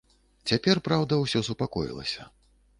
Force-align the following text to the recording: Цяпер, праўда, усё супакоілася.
Цяпер, 0.51 0.81
праўда, 0.87 1.21
усё 1.27 1.45
супакоілася. 1.51 2.21